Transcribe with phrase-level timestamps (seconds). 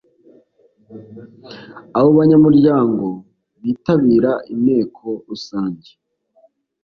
[1.97, 3.07] Abo banyamuryango
[3.63, 5.89] bitabira inteko rusange